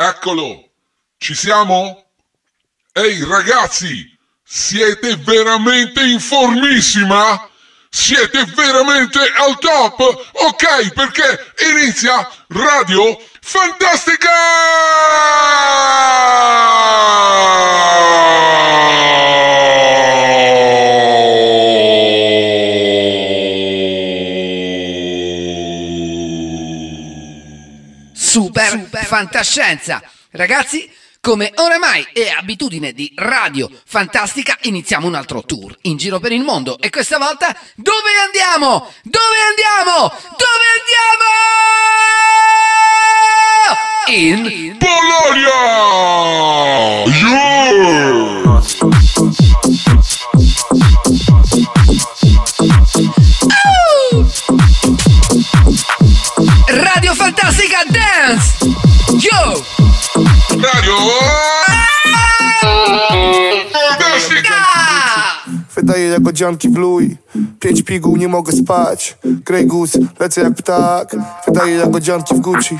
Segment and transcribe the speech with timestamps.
[0.00, 0.70] Eccolo,
[1.18, 2.10] ci siamo?
[2.92, 4.08] Ehi ragazzi,
[4.44, 7.50] siete veramente in formissima?
[7.90, 9.98] Siete veramente al top?
[10.34, 14.30] Ok, perché inizia Radio Fantastica!
[28.12, 28.87] Super, Super
[29.18, 30.00] fantascienza!
[30.30, 30.88] Ragazzi,
[31.20, 36.42] come oramai è abitudine di Radio Fantastica, iniziamo un altro tour in giro per il
[36.42, 36.78] mondo.
[36.78, 38.92] E questa volta dove andiamo?
[39.02, 40.14] Dove andiamo?
[40.36, 41.26] Dove andiamo?
[44.06, 45.52] In Polonia!
[47.28, 48.48] Yeah!
[53.58, 54.67] Radio
[66.18, 67.16] jak odzianki w luj.
[67.60, 69.18] Pięć piguł, nie mogę spać.
[69.24, 71.16] Grey Goose, lecę jak ptak.
[71.46, 72.78] Wydaje jak odzianki w Gucci.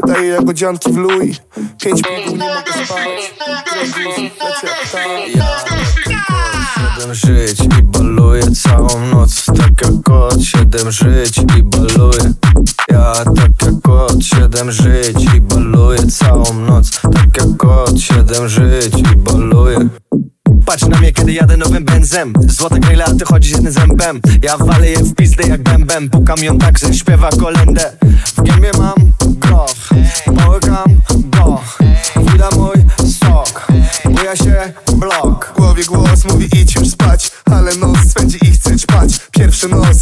[0.00, 1.36] Wydaje jak odzianki w luj.
[1.82, 3.34] Pięć piguł, nie mogę spać.
[3.72, 5.24] Grey Goose, lecę jak ptak
[6.96, 9.44] Siedem żyć i baluję całą noc.
[9.46, 12.32] Tak jak kot, siedem żyć i baluję
[12.90, 17.00] Ja tak jak kot, siedem żyć i baluję całą noc.
[17.00, 19.88] Tak jak kot, siedem żyć i baluję
[20.66, 22.32] Patrz na mnie, kiedy jadę nowym benzem.
[22.48, 24.20] Złote grille, a ty chodzisz jednym zębem.
[24.42, 26.10] Ja walę je w pizdę jak bębem.
[26.10, 27.92] Pukam ją tak, że śpiewa kolendę
[28.36, 29.74] W gębie mam groch
[30.24, 31.60] Połykam go.
[32.32, 32.76] Wida mój
[33.20, 33.66] sok
[34.04, 35.52] Buja się blok.
[35.54, 37.30] W głowie głos mówi idź już spać.
[37.44, 39.20] Ale nos swędzi i chce ćpać.
[39.30, 39.93] Pierwszy nos,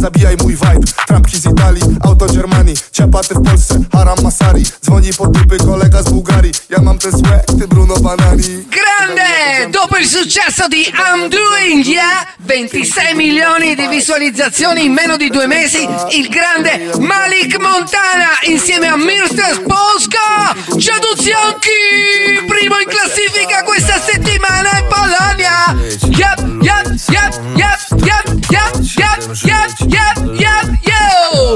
[0.00, 0.86] zabijaj mój vibe.
[1.06, 4.64] Trampki z Italii, auto Germanii Ciapaty w Polsce, haram masari.
[4.84, 6.52] Dzwoni po dupy kolega z Bułgarii.
[6.68, 8.44] Ja mam ten słe, ty Bruno Banani.
[8.44, 9.70] Grande!
[10.00, 15.86] Il successo di I'm Doing Yeah, 26 milioni di visualizzazioni in meno di due mesi,
[16.12, 24.86] il grande Malik Montana insieme a Mirta Polska, Ciaduzianchi, primo in classifica questa settimana in
[24.88, 25.76] Polonia.
[26.16, 30.80] Yep, yep, yep, yep, yep, yep, yep, yep, yep, yep!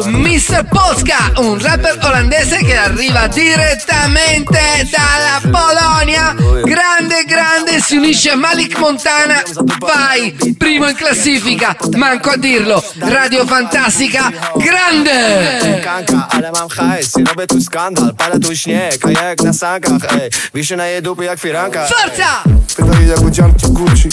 [0.07, 0.67] Mr.
[0.69, 6.35] Polska, un rapper olandese che arriva direttamente dalla Polonia.
[6.63, 9.43] Grande, grande, si unisce Malik Montana.
[9.79, 12.83] Vai, primo in classifica, manco a dirlo.
[13.01, 15.81] Radio Fantastica, grande!
[15.83, 19.53] Kanka, ale mam hajs i robię tu skandal Pada tu śnieg, a ja jak na
[19.53, 22.43] sankach Ej, wiszę na jej dupy jak firanka Forza!
[22.79, 24.09] Wydaje jak odzianki w Gucci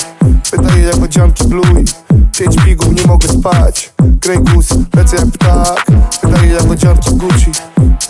[0.52, 2.11] jak
[2.42, 3.94] Pięć piguł, nie mogę spać.
[4.40, 5.86] Goose, lecę jak ptak.
[6.24, 7.52] Wydaje jak odzianki Gucci.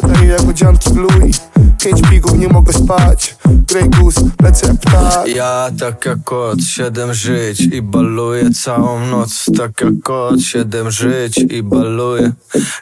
[0.04, 1.42] Wydaje jak odzianki Louis.
[1.84, 3.36] Pięć piguł, nie mogę spać.
[3.46, 5.28] Grey Goose, lecę jak ptak.
[5.28, 9.46] Ja tak jak kot, siedem żyć i baluję całą noc.
[9.58, 12.32] Tak jak kot, siedem żyć i baluję.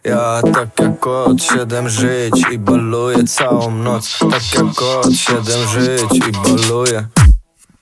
[0.03, 4.19] Ja tak jak kot, siedem żyć i baluję całą noc.
[4.19, 7.07] Tak jak kot, siedem żyć i baluję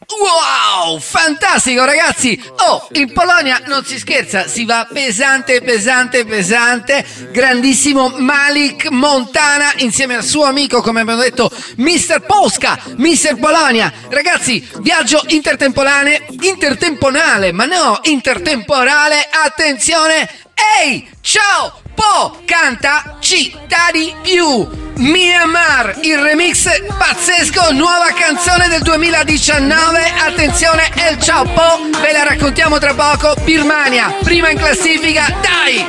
[0.09, 2.41] Wow, fantastico ragazzi!
[2.59, 7.05] Oh, in Polonia non si scherza, si va pesante, pesante, pesante.
[7.29, 12.21] Grandissimo Malik Montana insieme al suo amico, come abbiamo detto, Mr.
[12.21, 13.37] Polska, Mr.
[13.37, 13.91] Polonia.
[14.07, 20.46] Ragazzi, viaggio intertemporale, intertemporale, ma no, intertemporale, attenzione!
[20.57, 21.81] Ehi, ciao!
[21.93, 24.67] Po canta Città di più.
[24.95, 30.13] Myanmar, il remix pazzesco, nuova canzone del 2019.
[30.25, 33.35] Attenzione, El Ciao Po, ve la raccontiamo tra poco.
[33.43, 35.85] Birmania, prima in classifica, dai!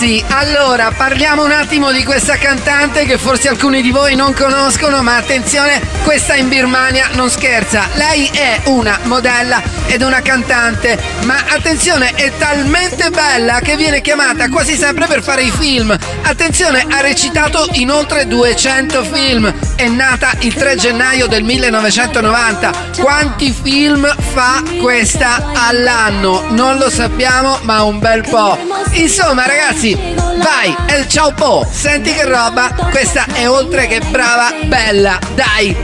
[0.00, 5.02] Ragazzi, allora parliamo un attimo di questa cantante che forse alcuni di voi non conoscono,
[5.02, 7.86] ma attenzione, questa in Birmania non scherza.
[7.96, 14.48] Lei è una modella ed una cantante, ma attenzione, è talmente bella che viene chiamata
[14.48, 15.94] quasi sempre per fare i film.
[16.22, 22.70] Attenzione, ha recitato in oltre 200 film è nata il 3 gennaio del 1990.
[22.98, 26.44] Quanti film fa questa all'anno?
[26.50, 28.58] Non lo sappiamo, ma un bel po'.
[28.92, 35.18] Insomma, ragazzi, vai, El Ciao Po, senti che roba, questa è oltre che brava, bella,
[35.34, 35.74] dai!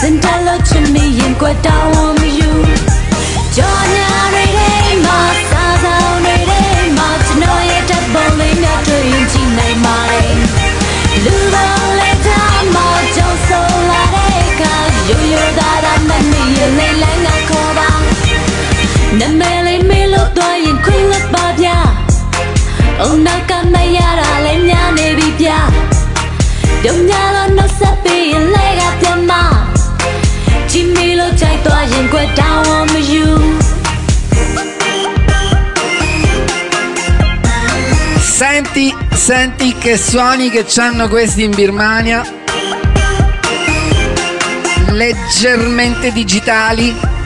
[0.00, 0.82] Sentalo to
[26.82, 29.70] Domnalo non sappi legati a ma
[30.66, 32.88] Jimmy lo chạy tòa dành quê down on
[38.20, 42.24] Senti, senti che suoni che c'hanno questi in Birmania.
[44.88, 47.21] Leggermente digitali.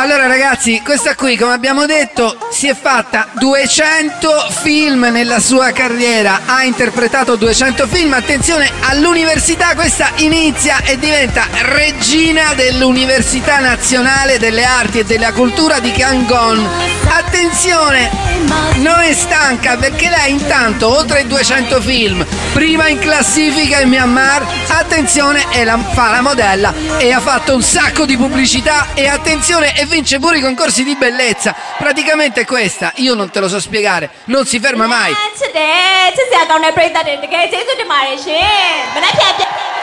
[0.00, 6.40] Allora ragazzi, questa qui come abbiamo detto si è fatta 200 film nella sua carriera,
[6.46, 15.00] ha interpretato 200 film, attenzione all'università questa inizia e diventa regina dell'Università Nazionale delle Arti
[15.00, 16.66] e della Cultura di Yangon.
[17.10, 18.29] Attenzione,
[18.76, 25.44] non è stanca perché lei intanto oltre 200 film, prima in classifica in Myanmar, attenzione
[25.50, 29.84] e la, fa la modella e ha fatto un sacco di pubblicità e attenzione e
[29.84, 31.54] vince pure i concorsi di bellezza.
[31.76, 35.12] Praticamente questa, io non te lo so spiegare, non si ferma mai.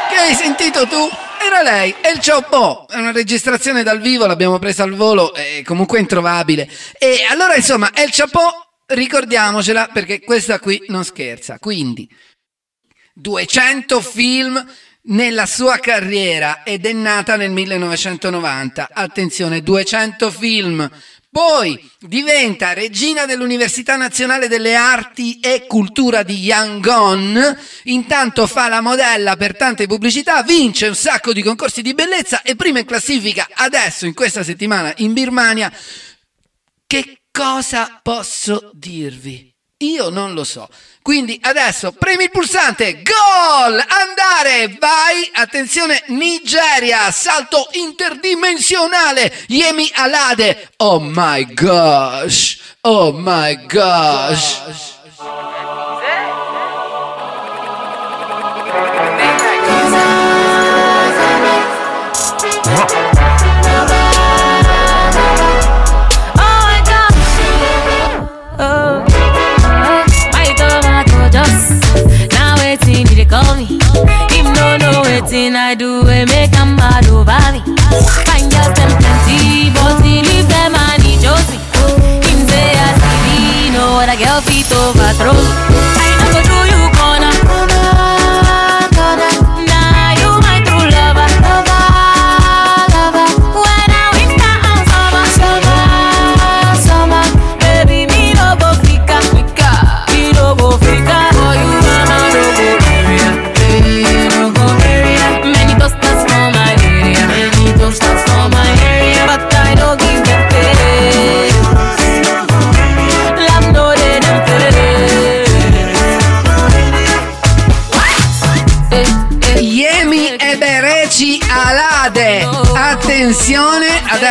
[0.09, 1.26] Che hai sentito tu?
[1.39, 5.99] Era lei, El Cioppo, è una registrazione dal vivo, l'abbiamo presa al volo, è comunque
[5.99, 6.69] introvabile.
[6.97, 11.59] E allora insomma, El Cioppo, ricordiamocela perché questa qui non scherza.
[11.59, 12.09] Quindi,
[13.13, 14.65] 200 film
[15.09, 18.89] nella sua carriera ed è nata nel 1990.
[18.91, 20.89] Attenzione, 200 film.
[21.37, 27.59] Poi diventa regina dell'Università Nazionale delle Arti e Cultura di Yangon.
[27.83, 32.55] Intanto fa la modella per tante pubblicità, vince un sacco di concorsi di bellezza e
[32.55, 35.71] prima in classifica adesso, in questa settimana, in Birmania.
[36.87, 39.56] Che cosa posso dirvi?
[39.81, 40.67] Io non lo so.
[41.03, 50.99] Quindi adesso premi il pulsante, gol, andare, vai, attenzione, Nigeria, salto interdimensionale, Yemi Alade, oh
[50.99, 54.61] my gosh, oh my gosh.
[62.59, 63.16] Oh
[75.21, 77.61] waiting, I do we make him mad over me.
[78.25, 81.59] Find just them plenty, but leave them and he Josie.
[82.27, 85.76] Him say as he be, know what a girl feet overthrow.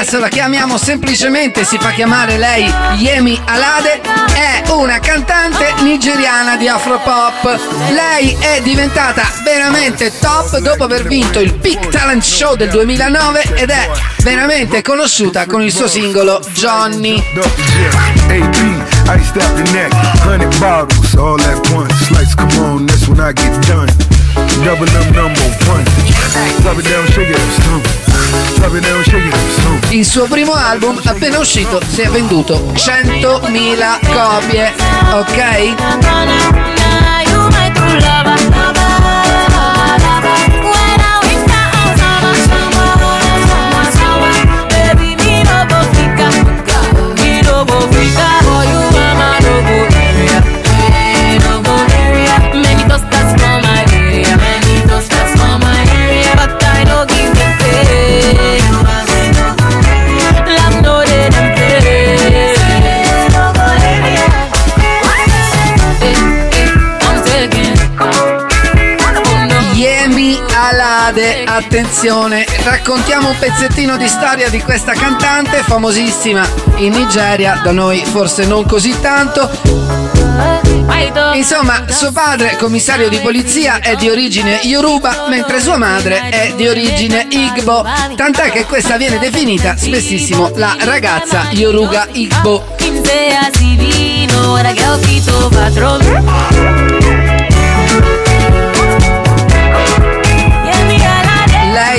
[0.06, 4.00] Adesso la chiamiamo semplicemente, si fa chiamare lei Yemi Alade.
[4.32, 7.58] È una cantante nigeriana di Afropop.
[7.90, 13.70] Lei è diventata veramente top dopo aver vinto il Peak Talent Show del 2009 ed
[13.70, 17.20] è veramente conosciuta con il suo singolo Johnny.
[19.08, 22.10] Iced out the neck, hundred bottles, all at once.
[22.10, 24.15] Lights come on, that's when I get done.
[24.64, 25.84] Double up number one.
[26.62, 27.86] Drop it down, shake it stomp.
[29.90, 34.72] Il suo primo album, appena uscito, si è venduto 100.000 copie,
[35.12, 36.35] ok?
[71.56, 76.46] Attenzione, raccontiamo un pezzettino di storia di questa cantante famosissima
[76.76, 79.50] in Nigeria, da noi forse non così tanto.
[81.32, 86.68] Insomma, suo padre, commissario di polizia, è di origine Yoruba, mentre sua madre è di
[86.68, 87.84] origine Igbo,
[88.14, 92.74] tant'è che questa viene definita spessissimo la ragazza Yoruga Igbo.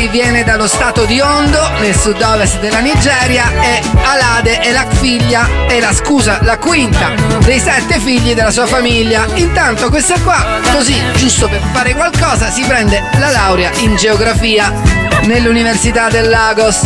[0.10, 5.80] Viene dallo stato di Ondo, nel sud-ovest della Nigeria, e Alade è la figlia, è
[5.80, 7.12] la scusa, la quinta
[7.44, 9.28] dei sette figli della sua famiglia.
[9.36, 14.74] Intanto questa qua, così, giusto per fare qualcosa, si prende la laurea in geografia
[15.24, 16.80] nell'Università del Lagos.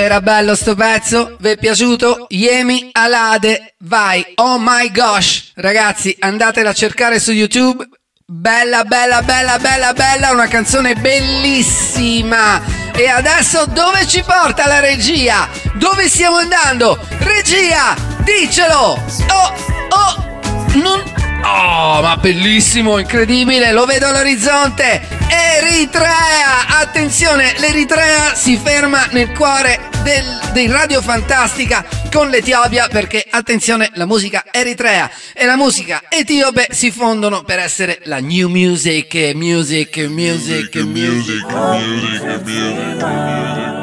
[0.00, 1.36] Era bello sto pezzo?
[1.38, 2.24] Vi è piaciuto?
[2.30, 5.52] Yemi Alade, vai, oh my gosh!
[5.56, 7.86] Ragazzi, andatela a cercare su YouTube.
[8.24, 12.62] Bella, bella, bella, bella, bella, una canzone bellissima.
[12.94, 15.46] E adesso dove ci porta la regia?
[15.74, 16.98] Dove stiamo andando?
[17.18, 19.04] Regia, dicelo!
[19.28, 19.54] Oh,
[19.90, 20.40] oh,
[20.82, 21.09] non...
[21.42, 25.00] Oh, ma bellissimo, incredibile, lo vedo all'orizzonte.
[25.28, 26.78] Eritrea!
[26.80, 34.06] Attenzione, l'Eritrea si ferma nel cuore del, di Radio Fantastica con l'Etiopia perché, attenzione, la
[34.06, 40.76] musica eritrea e la musica etiope si fondono per essere la new music, music, music,
[40.76, 40.82] music.
[40.82, 43.00] music, music, music.
[43.00, 43.79] Coche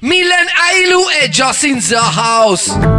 [0.00, 2.94] Milan Ailu e Jocelyn The House.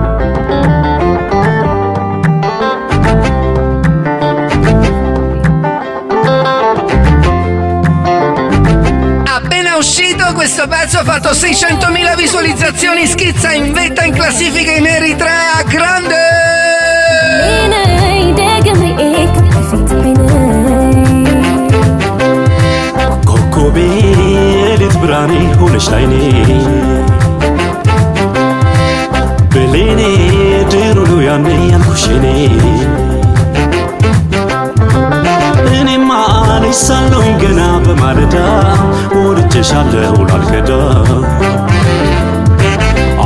[9.77, 16.15] Uscito questo pezzo ha fatto 600.000 visualizzazioni, schizza in vetta in classifica in Eritrea, grande!
[23.65, 23.77] ኮከቤ
[24.79, 26.13] ሌት ብርሃኔ ሆነሽ ላይኔ።
[29.53, 30.01] ብሌኔ
[30.72, 32.25] ድሩ ነው ያኔ ያልኩሽኔ
[35.74, 36.10] እኔማ
[36.63, 38.36] ልጅ ሳለሁኝ ገና በማለዳ
[39.19, 40.72] ወድጄሻለሁ ላልከዳ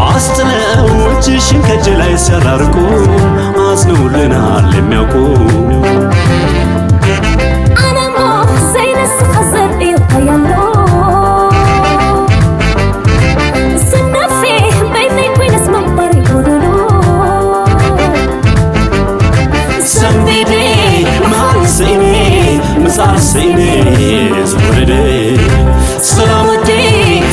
[0.05, 1.63] አስጥለው እጅሽን
[2.01, 2.75] ላይ ሲያራርቁ
[3.65, 5.15] አዝነውልናል የሚያውቁ
[23.00, 23.60] ሳሴኔ
[26.10, 26.48] ሰላም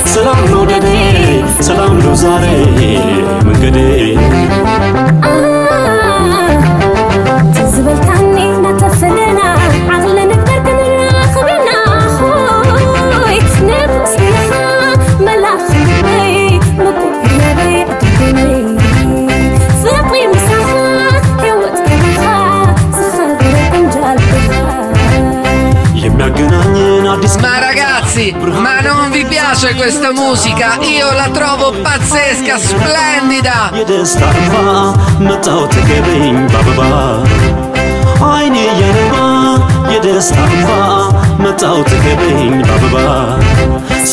[0.07, 0.87] ሰላም መውደዴ
[1.61, 2.45] ሰላም ነው ዛሬ
[3.49, 3.79] መንገዴ።
[29.57, 33.71] piace questa musica, io la trovo pazzesca, splendida.
[38.21, 39.59] Aynı yanıma
[39.93, 43.39] Yedestan va Metav tıkı bin bababa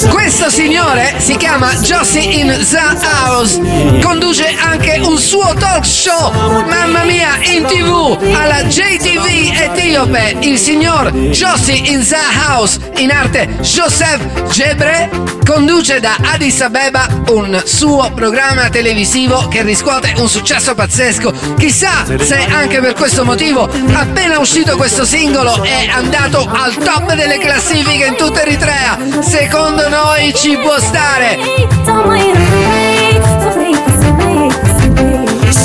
[0.09, 3.59] questo signore si chiama Josie in the House.
[4.01, 6.31] Conduce anche un suo talk show,
[6.67, 10.38] mamma mia, in tv alla JTV etiope.
[10.39, 15.09] Il signor Josie in the House, in arte Joseph Gebre,
[15.45, 21.55] conduce da Addis Abeba un suo programma televisivo che riscuote un successo pazzesco.
[21.57, 27.38] Chissà se anche per questo motivo, appena uscito questo singolo, è andato al top delle
[27.38, 28.97] classifiche in tutta Eritrea.
[29.21, 31.32] Secondo noi ci può stare.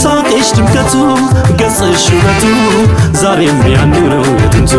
[0.01, 0.93] ሳቅሽ ድምቀቱ
[1.61, 2.43] ገጽሽ ውበቱ
[3.21, 4.73] ዛሬም ያንዱ ነው የጥንቱ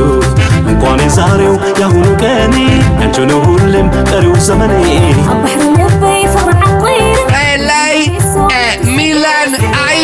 [0.72, 2.55] እንኳን የዛሬው የአሁኑ ቀኔ
[3.01, 4.74] ያንቺ ነው ሁሌም ቀሪው ዘመኔ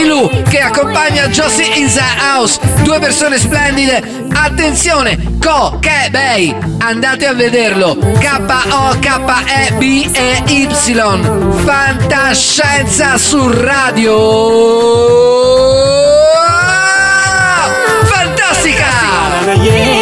[0.06, 2.60] Lou che accompagna Josie in the House.
[2.84, 4.04] Due persone splendide.
[4.34, 6.56] Attenzione, Co Che Bei.
[6.80, 7.96] Andate a vederlo.
[7.96, 8.54] K-O-K-E-B-E-Y.
[11.64, 14.14] Fantascienza su radio.
[18.06, 18.86] Fantastica!
[19.44, 19.96] Fantastica!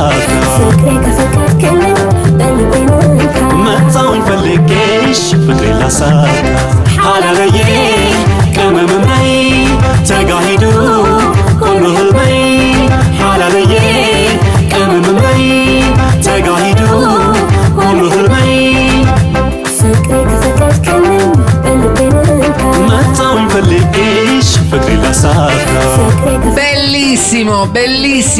[0.00, 0.39] lazım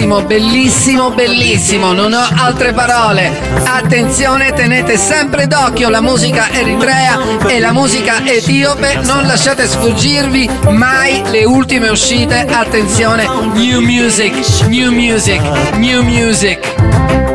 [0.01, 3.31] bellissimo, bellissimo, bellissimo, non ho altre parole.
[3.65, 11.23] Attenzione, tenete sempre d'occhio la musica eritrea e la musica etiope, non lasciate sfuggirvi mai
[11.31, 12.47] le ultime uscite.
[12.49, 15.41] Attenzione, new music, new music,
[15.77, 17.30] new music.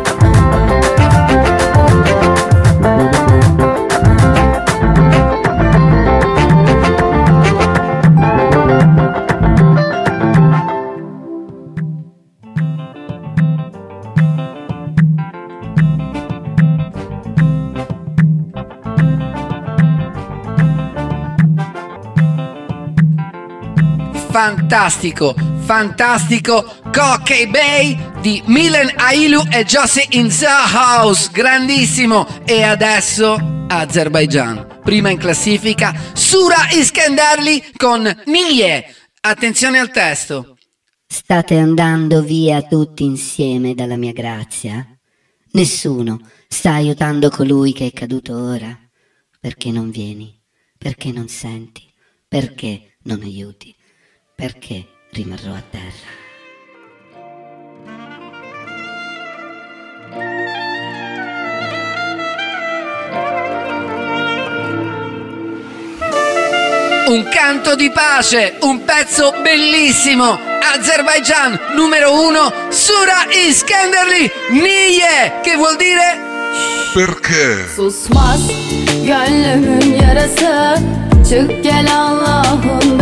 [24.45, 25.33] Fantastico,
[25.63, 32.27] fantastico Cockey Bay di Milan Ailu e Josie in the House, grandissimo.
[32.45, 38.85] E adesso Azerbaijan, prima in classifica, Sura Iskenderli con Niye.
[39.21, 40.57] Attenzione al testo.
[41.07, 44.85] State andando via tutti insieme dalla mia grazia?
[45.53, 48.77] Nessuno sta aiutando colui che è caduto ora.
[49.39, 50.39] Perché non vieni?
[50.77, 51.91] Perché non senti?
[52.27, 53.75] Perché non aiuti?
[54.35, 56.23] Perché rimarrò a terra?
[67.07, 70.37] Un canto di pace, un pezzo bellissimo.
[70.73, 76.19] Azerbaijan numero uno, Sura Iskenderli Niye, che vuol dire
[76.93, 77.67] Perché?
[77.75, 78.41] Susmaz
[79.05, 80.75] gönlümün yarası
[81.29, 82.94] Çık gel Allah'ın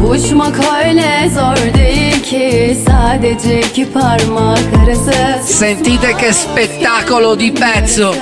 [0.00, 2.76] Kavuşmak öyle zor değil ki.
[2.86, 5.12] Sadece iki parmak arası.
[5.44, 8.12] Sentite che spettacolo di pezzo.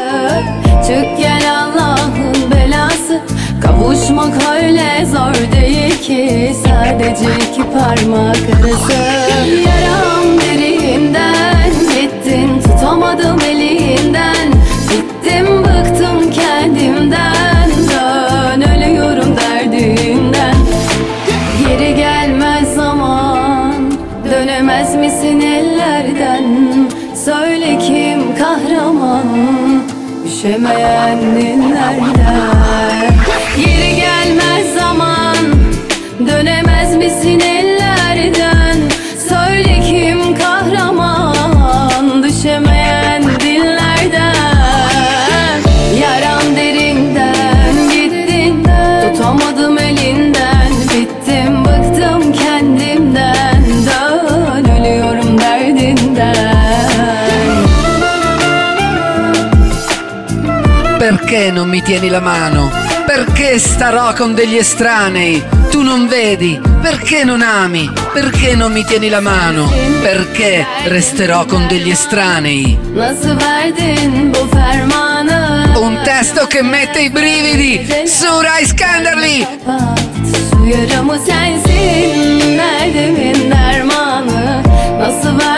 [0.86, 3.20] Çık gel Allah'ın belası.
[3.62, 6.52] Kavuşmak öyle zor değil ki.
[6.64, 8.92] Sadece iki parmak arası.
[9.66, 11.48] Yaram derinden
[12.28, 13.38] Gittin tutamadım
[29.18, 29.82] kahraman
[30.26, 33.14] Üşemeyen dinlerden
[33.56, 35.36] Geri gelmez zaman
[36.26, 38.76] Dönemez misin ellerden?
[39.28, 42.77] Söyle kim kahraman Düşemeyen
[61.28, 62.70] Perché non mi tieni la mano?
[63.04, 65.44] Perché starò con degli estranei?
[65.70, 66.58] Tu non vedi?
[66.80, 67.92] Perché non ami?
[68.14, 69.70] Perché non mi tieni la mano?
[70.00, 72.78] Perché resterò con degli estranei?
[75.74, 77.86] Un testo che mette i brividi!
[78.06, 79.46] Sura Iskenderli!
[79.66, 79.98] Kapat
[80.50, 84.62] Su yaramı sensin Derdimin dermanı
[84.98, 85.57] Nasıl verdin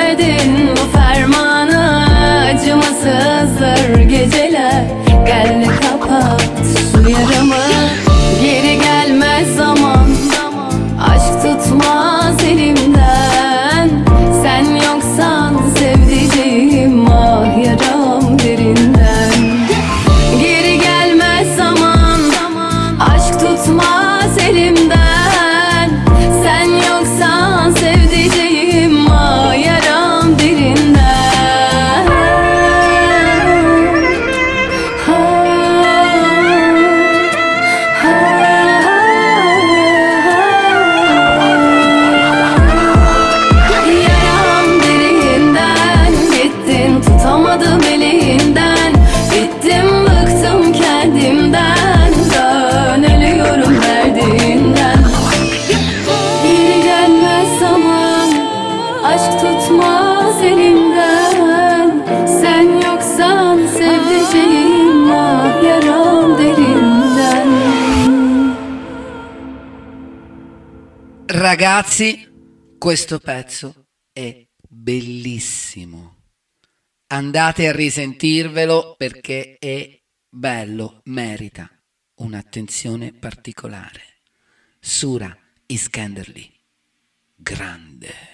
[59.10, 67.50] Aşk tutmaz elimden Sen yoksan sevdiceğim Ah yaram derinden
[71.28, 72.10] Ragazzi,
[72.78, 73.74] questo pezzo
[74.12, 76.16] è bellissimo.
[77.06, 81.68] Andate a risentirvelo perché è bello, merita
[82.14, 84.02] un'attenzione particolare.
[84.80, 86.50] Sura Iskenderli.
[87.36, 88.29] Grande.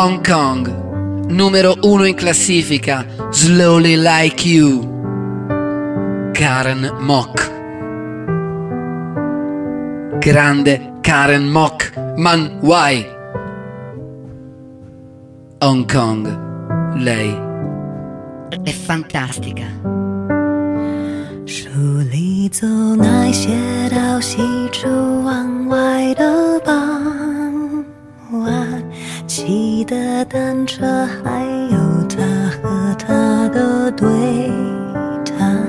[0.00, 7.54] Hong Kong, numero uno in classifica, Slowly Like You, Karen Mock.
[10.18, 13.04] Grande Karen Mock, man why?
[15.60, 17.44] Hong Kong, lei.
[18.62, 19.86] È fantastica.
[21.46, 21.68] 书
[22.10, 22.66] 里走
[22.96, 23.50] 那些
[23.88, 24.38] 到西
[24.72, 24.88] 出
[25.22, 26.99] 望外的傍晚，
[29.51, 32.23] 骑的单车，还有他
[32.63, 34.07] 和她的对
[35.25, 35.67] 谈。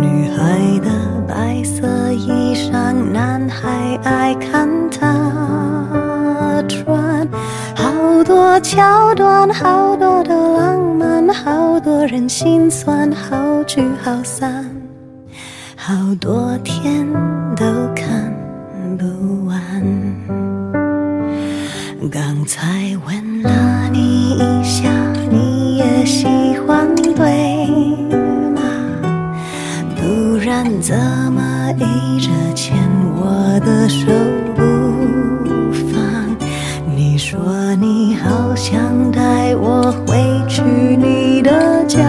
[0.00, 0.90] 女孩的
[1.28, 7.28] 白色衣裳，男孩爱看她穿。
[7.76, 14.64] 好多桥段，好多的浪漫，好多人心酸，好聚好散。
[15.76, 17.06] 好多天
[17.56, 18.21] 都看
[22.42, 24.90] 刚才问了你一下，
[25.30, 26.26] 你也喜
[26.66, 27.14] 欢对
[28.50, 28.60] 吗？
[29.94, 30.98] 不然怎
[31.32, 32.76] 么一直牵
[33.14, 34.06] 我的手
[34.56, 36.36] 不放？
[36.96, 40.62] 你说你好想带我回去
[40.96, 42.00] 你的家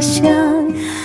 [0.00, 0.32] 乡。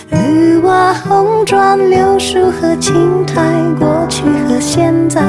[0.10, 3.44] 绿瓦红砖柳树和青苔，
[3.78, 5.22] 过去和现在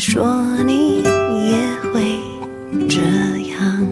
[0.00, 0.24] 说
[0.64, 1.58] 你也
[1.92, 2.18] 会
[2.88, 3.02] 这
[3.52, 3.86] 样，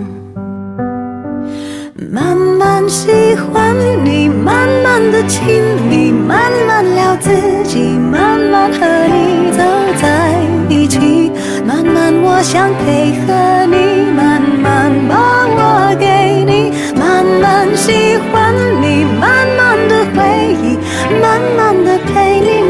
[2.11, 7.31] 慢慢喜欢你，慢慢的亲密，慢慢聊自
[7.65, 9.63] 己，慢慢和你走
[10.01, 10.33] 在
[10.71, 11.31] 一起，
[11.67, 20.79] 慢慢我想配合你，慢慢把我给你，慢慢喜欢你，慢慢的回忆，
[21.21, 22.68] 慢慢的陪你，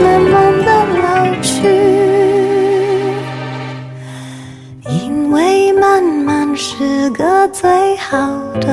[7.08, 8.18] 是个最好
[8.60, 8.68] 的。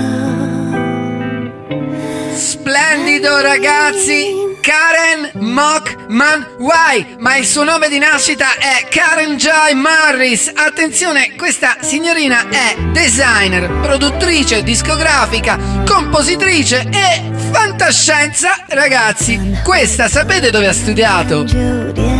[2.34, 4.48] Splendido ragazzi!
[4.60, 10.50] Karen Mock Man Why, ma il suo nome di nascita è Karen Joy Morris.
[10.52, 17.22] Attenzione, questa signorina è designer, produttrice discografica, compositrice e
[17.52, 18.64] fantascienza.
[18.66, 21.44] Ragazzi, questa sapete dove ha studiato?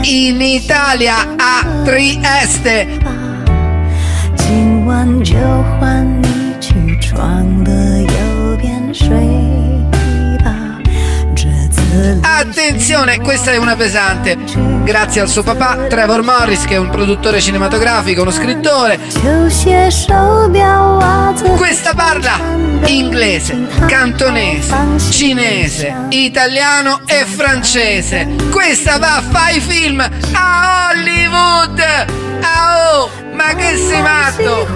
[0.03, 3.29] In Italia a Trieste.
[4.51, 5.37] 今晚就
[5.79, 6.04] 换
[12.50, 14.38] Attenzione, questa è una pesante.
[14.84, 19.00] Grazie al suo papà Trevor Morris, che è un produttore cinematografico, uno scrittore.
[21.58, 22.40] Questa parla
[22.86, 24.74] inglese, cantonese,
[25.10, 28.36] cinese, italiano e francese.
[28.52, 31.80] Questa va a fare i film a Hollywood.
[32.42, 34.68] Ah oh, ma che sei matto!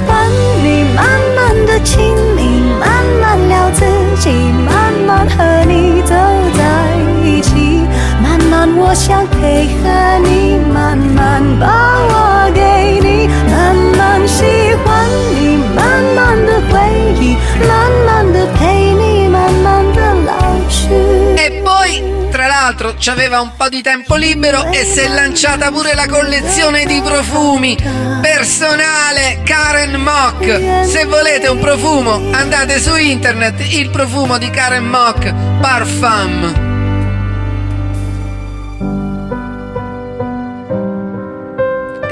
[8.89, 11.67] 我想配合你，慢慢把
[12.09, 14.45] 我给你，慢慢喜
[14.85, 16.79] 欢你，慢慢的回
[17.21, 20.33] 忆，慢慢的陪你，慢慢的老
[20.69, 20.89] 去。
[21.37, 25.95] E poi, tra l'altro, c'aveva un po' di tempo libero e si è lanciata pure
[25.95, 27.77] la collezione di profumi
[28.23, 30.87] personale Karen Mock.
[30.87, 36.68] Se volete un profumo, andate su internet, il profumo di Karen Mock Parfum.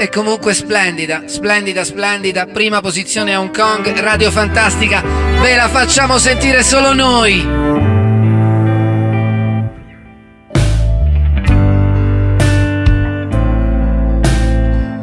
[0.00, 2.46] E comunque splendida, splendida, splendida.
[2.46, 5.02] Prima posizione a Hong Kong, Radio Fantastica.
[5.40, 7.42] Ve la facciamo sentire solo noi.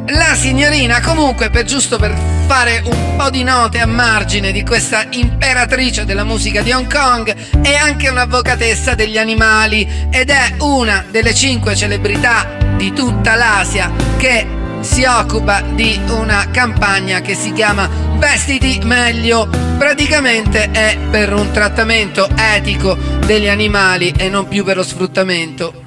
[0.06, 5.04] La signorina, comunque, per giusto per fare un po' di note a margine di questa
[5.10, 11.34] imperatrice della musica di Hong Kong, è anche un'avvocatessa degli animali ed è una delle
[11.34, 14.55] cinque celebrità di tutta l'Asia che
[14.86, 19.48] si occupa di una campagna che si chiama Vestiti meglio.
[19.76, 22.96] Praticamente è per un trattamento etico
[23.26, 25.85] degli animali e non più per lo sfruttamento.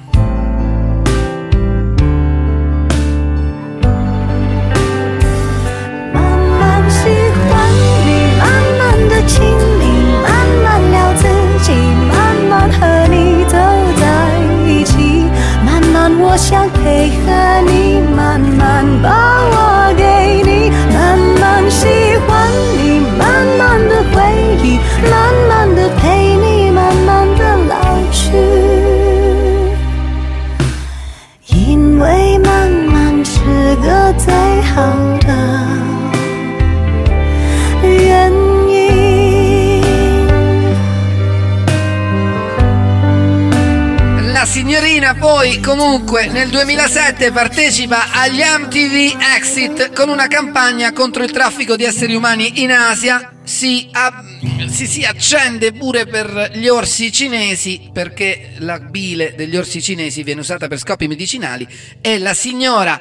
[45.40, 51.84] Poi comunque nel 2007 partecipa agli MTV Exit con una campagna contro il traffico di
[51.84, 53.40] esseri umani in Asia.
[53.42, 59.80] Si, ab- si, si accende pure per gli orsi cinesi perché la bile degli orsi
[59.80, 61.66] cinesi viene usata per scopi medicinali
[62.02, 63.00] e la signora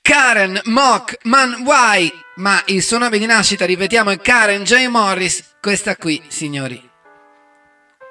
[0.00, 4.86] Karen Mock Man Wai, ma il suo nome di nascita, ripetiamo, è Karen J.
[4.86, 5.56] Morris.
[5.60, 6.82] Questa qui, signori,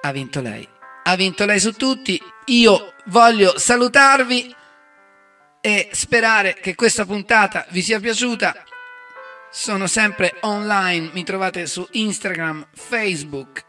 [0.04, 0.68] ha vinto lei.
[1.06, 2.22] Ha vinto lei su tutti.
[2.46, 4.56] Io voglio salutarvi
[5.62, 8.64] e sperare che questa puntata vi sia piaciuta.
[9.52, 13.66] Sono sempre online, mi trovate su Instagram, Facebook,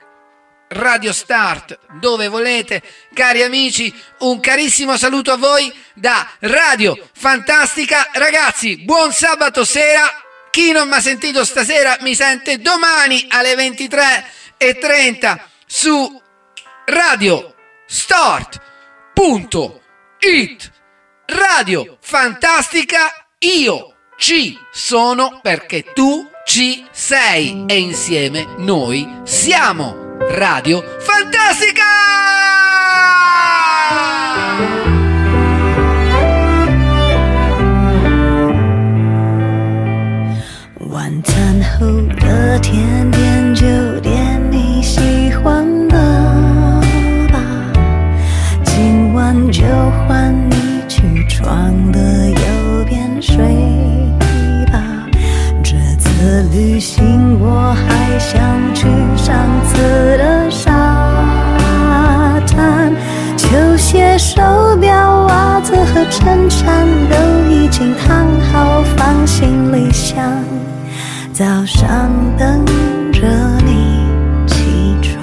[0.68, 2.82] Radio Start, dove volete.
[3.12, 8.10] Cari amici, un carissimo saluto a voi da Radio Fantastica.
[8.12, 10.06] Ragazzi, buon sabato sera.
[10.50, 16.20] Chi non mi ha sentito stasera mi sente domani alle 23.30 su
[16.86, 17.54] Radio
[19.20, 20.72] Start.it.
[21.26, 31.84] Radio Fantastica, io ci sono perché tu ci sei e insieme noi siamo Radio Fantastica!
[56.44, 58.40] 旅行我还想
[58.74, 59.76] 去上次
[60.16, 60.70] 的沙
[62.46, 62.92] 滩，
[63.36, 64.40] 球鞋、手
[64.80, 67.16] 表、袜子和衬衫都
[67.50, 70.24] 已经烫好，放行李箱。
[71.32, 72.64] 早上等
[73.12, 73.20] 着
[73.64, 74.06] 你
[74.46, 75.22] 起床，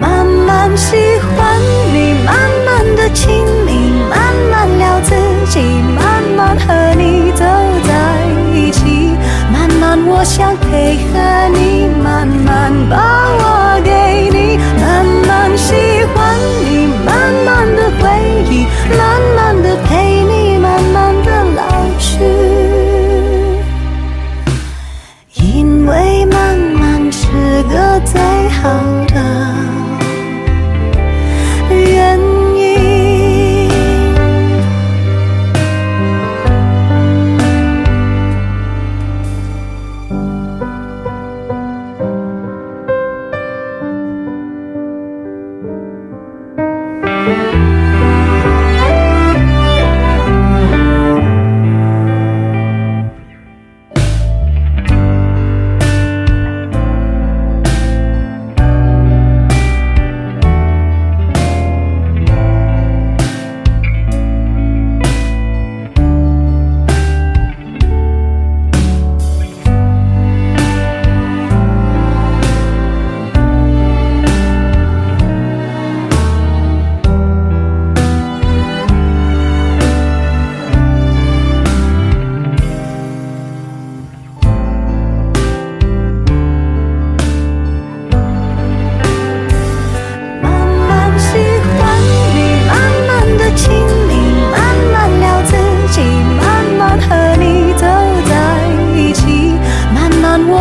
[0.00, 1.60] 慢慢喜欢
[1.92, 2.34] 你，慢
[2.66, 5.14] 慢的亲密，慢慢聊自
[5.50, 5.60] 己，
[5.94, 7.15] 慢慢和你
[10.26, 12.96] 想配合你，慢慢把
[13.38, 13.44] 我
[13.82, 15.72] 给你，慢慢喜
[16.12, 16.16] 欢
[16.60, 16.66] 你，
[17.06, 18.04] 慢慢的回
[18.50, 18.52] 忆，
[18.98, 19.00] 慢
[19.34, 19.35] 慢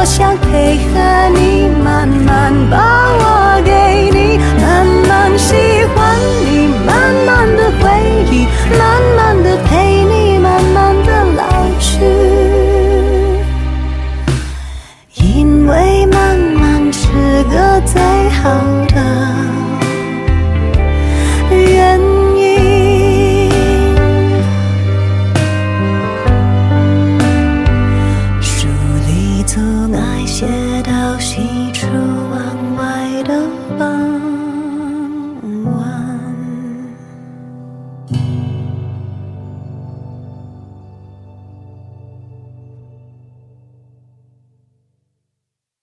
[0.05, 5.55] 想配合你慢慢把我给你慢慢喜
[5.95, 6.15] 欢
[6.45, 7.89] 你慢慢的回
[8.29, 8.45] 忆
[8.77, 11.43] 慢慢的陪你慢慢的老
[11.79, 12.05] 去。
[15.15, 18.49] 因为慢慢是个最好
[18.93, 19.34] 的